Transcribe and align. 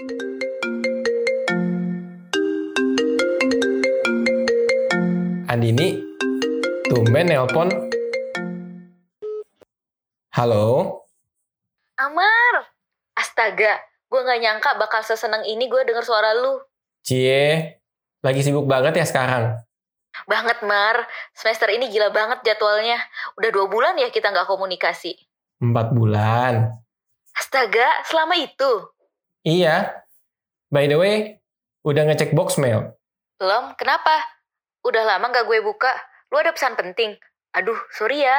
Andini, 0.00 0.16
tumben 6.88 7.28
nelpon. 7.28 7.68
Halo? 10.32 11.04
Amar, 12.00 12.72
astaga, 13.12 13.76
gue 14.08 14.20
gak 14.24 14.40
nyangka 14.40 14.80
bakal 14.80 15.04
seseneng 15.04 15.44
ini 15.44 15.68
gue 15.68 15.84
denger 15.84 16.08
suara 16.08 16.32
lu. 16.32 16.64
Cie, 17.04 17.84
lagi 18.24 18.40
sibuk 18.40 18.64
banget 18.64 18.96
ya 18.96 19.04
sekarang? 19.04 19.52
Banget, 20.24 20.64
Mar. 20.64 21.04
Semester 21.36 21.68
ini 21.76 21.92
gila 21.92 22.08
banget 22.08 22.40
jadwalnya. 22.40 22.96
Udah 23.36 23.52
dua 23.52 23.68
bulan 23.68 24.00
ya 24.00 24.08
kita 24.08 24.32
nggak 24.32 24.48
komunikasi. 24.48 25.12
Empat 25.60 25.92
bulan. 25.92 26.72
Astaga, 27.36 28.00
selama 28.08 28.40
itu? 28.40 28.96
Iya. 29.46 30.04
By 30.70 30.86
the 30.86 30.96
way, 31.00 31.40
udah 31.82 32.06
ngecek 32.06 32.36
box 32.36 32.60
mail? 32.60 32.94
Belum, 33.40 33.72
kenapa? 33.74 34.20
Udah 34.84 35.02
lama 35.04 35.32
gak 35.32 35.48
gue 35.48 35.58
buka. 35.64 35.90
Lu 36.30 36.38
ada 36.38 36.52
pesan 36.54 36.76
penting. 36.76 37.16
Aduh, 37.56 37.76
sorry 37.90 38.22
ya. 38.22 38.38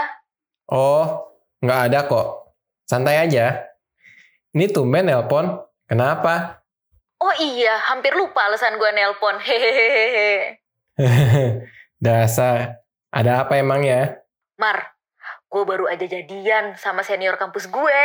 Oh, 0.71 1.27
nggak 1.59 1.81
ada 1.91 1.99
kok. 2.07 2.55
Santai 2.87 3.19
aja. 3.19 3.67
Ini 4.55 4.71
tumben 4.71 5.11
nelpon. 5.11 5.59
Kenapa? 5.83 6.63
Oh 7.19 7.35
iya, 7.35 7.75
hampir 7.91 8.15
lupa 8.15 8.47
alasan 8.47 8.79
gue 8.79 8.89
nelpon. 8.95 9.35
Hehehe. 9.43 10.63
Dasar. 12.05 12.79
Ada 13.11 13.43
apa 13.43 13.59
emang 13.59 13.83
ya? 13.83 14.23
Mar, 14.55 14.95
gue 15.51 15.63
baru 15.67 15.91
aja 15.91 16.07
jadian 16.07 16.79
sama 16.79 17.03
senior 17.03 17.35
kampus 17.35 17.67
gue. 17.67 18.03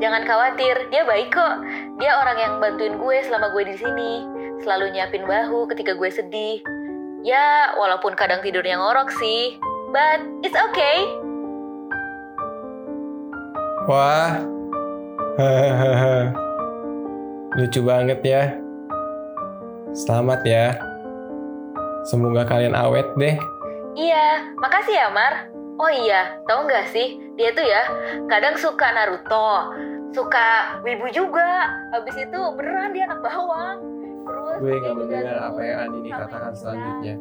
Jangan 0.00 0.24
khawatir, 0.24 0.88
dia 0.88 1.04
baik 1.04 1.28
kok. 1.28 1.60
Dia 2.00 2.16
orang 2.16 2.38
yang 2.40 2.52
bantuin 2.56 2.96
gue 2.96 3.16
selama 3.20 3.52
gue 3.52 3.68
di 3.68 3.76
sini. 3.76 4.12
Selalu 4.64 4.96
nyiapin 4.96 5.28
bahu 5.28 5.68
ketika 5.68 5.92
gue 5.92 6.08
sedih. 6.08 6.64
Ya, 7.20 7.76
walaupun 7.76 8.16
kadang 8.16 8.40
tidurnya 8.40 8.80
ngorok 8.80 9.12
sih. 9.20 9.60
But 9.92 10.24
it's 10.40 10.56
okay. 10.56 11.04
Wah. 13.84 14.40
Lucu 17.60 17.84
banget 17.84 18.24
ya. 18.24 18.42
Selamat 19.92 20.40
ya. 20.48 20.80
Semoga 22.08 22.48
kalian 22.48 22.72
awet 22.72 23.04
deh. 23.20 23.36
Iya, 23.92 24.48
makasih 24.56 24.96
ya 24.96 25.12
Mar. 25.12 25.52
Oh 25.76 25.92
iya, 25.92 26.40
tau 26.48 26.64
gak 26.64 26.88
sih? 26.88 27.20
Dia 27.40 27.56
tuh 27.56 27.64
ya 27.64 27.82
kadang 28.28 28.52
suka 28.60 28.92
Naruto, 28.92 29.72
suka 30.12 30.76
Wibu 30.84 31.08
juga. 31.08 31.72
Habis 31.88 32.28
itu 32.28 32.40
beneran 32.52 32.92
dia 32.92 33.08
anak 33.08 33.24
bawang. 33.24 33.80
Terus 34.28 34.56
Gue 34.60 34.68
dia 34.68 34.84
gak 34.84 34.92
juga 34.92 35.00
mendengar 35.00 35.36
apa 35.48 35.60
yang 35.64 35.78
Andini 35.88 36.10
sampai 36.12 36.28
katakan 36.28 36.52
selanjutnya. 36.52 37.14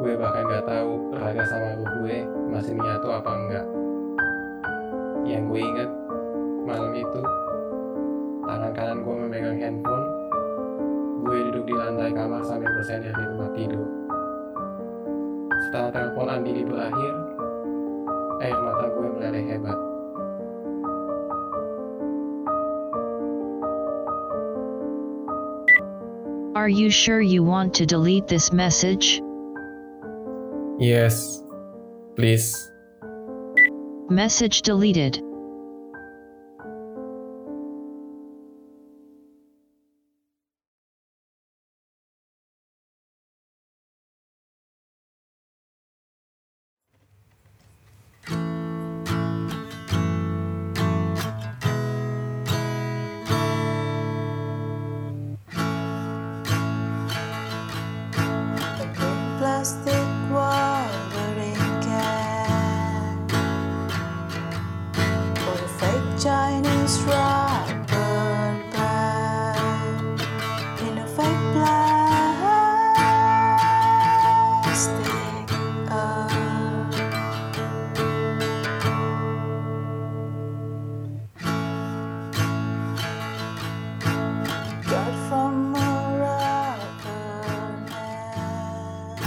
Gue 0.00 0.12
bahkan 0.16 0.42
gak 0.48 0.64
tahu 0.64 0.92
raga 1.20 1.44
sama 1.44 1.68
ruh 1.76 1.90
gue 2.00 2.16
masih 2.48 2.72
menyatu 2.72 3.08
apa 3.12 3.30
enggak. 3.36 3.66
Yang 5.28 5.42
gue 5.52 5.60
inget, 5.60 5.90
malam 6.64 6.92
itu, 6.96 7.20
tangan 8.48 8.72
kanan 8.72 8.98
gue 9.04 9.14
memegang 9.20 9.58
handphone, 9.60 10.06
gue 11.28 11.36
duduk 11.52 11.64
di 11.68 11.74
lantai 11.76 12.10
kamar 12.16 12.40
sambil 12.40 12.72
bersender 12.72 13.12
di 13.12 13.22
tempat 13.22 13.52
tidur. 13.52 13.86
Setelah 15.68 15.90
telepon 15.92 16.26
Andini 16.26 16.64
berakhir, 16.66 17.31
air 18.42 18.58
mata 18.58 18.90
gue 18.90 19.08
meleleh 19.14 19.46
hebat. 19.46 19.78
Are 26.54 26.68
you 26.68 26.90
sure 26.90 27.20
you 27.20 27.42
want 27.42 27.74
to 27.74 27.86
delete 27.86 28.26
this 28.26 28.52
message? 28.52 29.22
Yes, 30.78 31.42
please. 32.14 32.54
Message 34.10 34.62
deleted. 34.62 35.22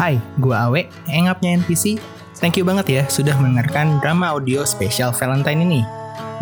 Hai, 0.06 0.22
gua 0.38 0.70
Awe, 0.70 0.86
engapnya 1.10 1.58
NPC. 1.58 1.98
Thank 2.38 2.62
you 2.62 2.66
banget 2.70 2.86
ya 2.94 3.04
sudah 3.10 3.34
mendengarkan 3.42 3.98
drama 4.06 4.38
audio 4.38 4.62
spesial 4.62 5.10
Valentine 5.10 5.66
ini. 5.66 5.82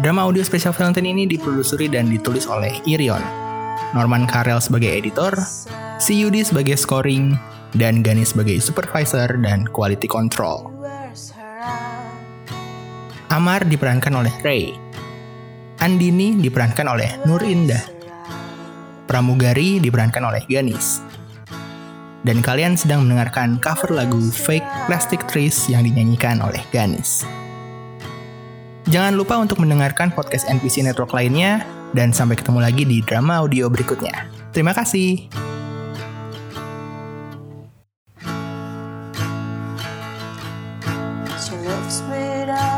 Drama 0.04 0.28
audio 0.28 0.44
spesial 0.44 0.76
Valentine 0.76 1.16
ini 1.16 1.24
diproduksi 1.24 1.88
dan 1.88 2.12
ditulis 2.12 2.44
oleh 2.44 2.76
Irion. 2.84 3.24
Norman 3.96 4.28
Karel 4.28 4.60
sebagai 4.60 4.92
editor, 4.92 5.32
si 5.96 6.20
Yudi 6.20 6.44
sebagai 6.44 6.76
scoring, 6.76 7.40
dan 7.80 8.04
Gani 8.04 8.28
sebagai 8.28 8.60
supervisor 8.60 9.32
dan 9.40 9.64
quality 9.72 10.12
control. 10.12 10.68
Amar 13.32 13.64
diperankan 13.64 14.12
oleh 14.12 14.34
Ray. 14.44 14.76
Andini 15.80 16.36
diperankan 16.36 17.00
oleh 17.00 17.24
Nur 17.24 17.40
Indah. 17.40 17.88
Pramugari 19.08 19.80
diperankan 19.80 20.36
oleh 20.36 20.44
Ganis. 20.52 21.13
Dan 22.24 22.40
kalian 22.40 22.80
sedang 22.80 23.04
mendengarkan 23.04 23.60
cover 23.60 23.92
lagu 23.92 24.20
Fake 24.32 24.64
Plastic 24.88 25.28
Trees 25.28 25.68
yang 25.68 25.84
dinyanyikan 25.84 26.40
oleh 26.40 26.64
Ganis. 26.72 27.28
Jangan 28.88 29.16
lupa 29.16 29.40
untuk 29.40 29.60
mendengarkan 29.60 30.12
podcast 30.12 30.48
NPC 30.48 30.88
Network 30.88 31.12
lainnya, 31.12 31.68
dan 31.92 32.16
sampai 32.16 32.40
ketemu 32.40 32.60
lagi 32.64 32.84
di 32.84 33.04
drama 33.04 33.44
audio 33.44 33.68
berikutnya. 33.68 34.28
Terima 34.56 34.72
kasih. 34.72 35.30
She 41.44 41.56
lives 41.60 42.00
with 42.08 42.50
a 42.50 42.73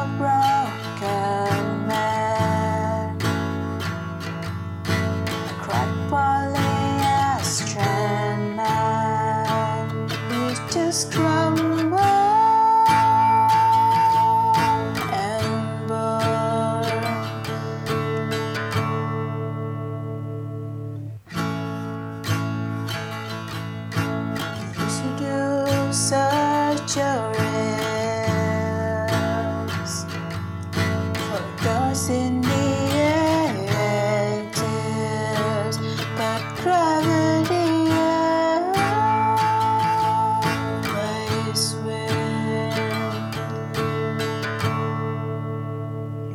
Strong. 10.95 11.34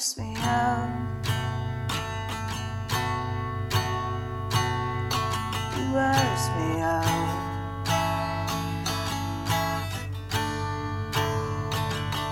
curse 0.00 0.16
me 0.16 0.34
out. 0.36 0.88
You 5.76 5.92
curse 5.92 6.48
me 6.56 6.80
out. 6.80 7.04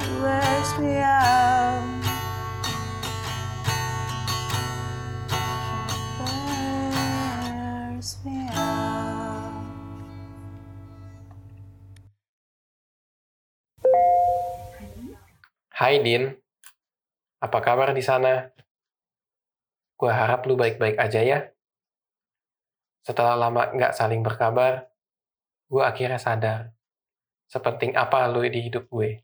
You 0.01 0.15
curse 0.23 0.75
me 8.25 8.49
out. 8.55 8.89
Hai 15.69 15.99
Din. 15.99 16.48
Apa 17.39 17.59
kabar 17.63 17.95
di 17.95 18.03
sana? 18.03 18.51
Gue 19.99 20.11
harap 20.11 20.47
lu 20.47 20.55
baik-baik 20.55 20.99
aja 20.99 21.23
ya. 21.23 21.39
Setelah 23.03 23.35
lama 23.39 23.73
nggak 23.73 23.95
saling 23.95 24.23
berkabar, 24.23 24.91
gue 25.71 25.83
akhirnya 25.83 26.21
sadar. 26.21 26.75
Sepenting 27.49 27.97
apa 27.97 28.29
lu 28.29 28.45
di 28.45 28.61
hidup 28.61 28.87
gue. 28.93 29.23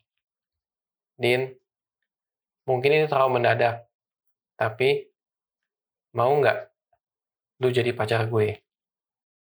Din, 1.15 1.47
mungkin 2.67 2.91
ini 2.91 3.07
terlalu 3.07 3.39
mendadak, 3.39 3.87
tapi 4.59 5.13
mau 6.17 6.33
nggak 6.33 6.59
lu 7.63 7.69
jadi 7.71 7.95
pacar 7.95 8.27
gue? 8.27 8.64